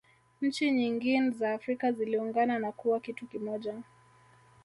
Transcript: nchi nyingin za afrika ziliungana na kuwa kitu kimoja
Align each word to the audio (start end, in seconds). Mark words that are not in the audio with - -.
nchi 0.41 0.71
nyingin 0.71 1.31
za 1.31 1.53
afrika 1.53 1.91
ziliungana 1.91 2.59
na 2.59 2.71
kuwa 2.71 2.99
kitu 2.99 3.27
kimoja 3.27 3.83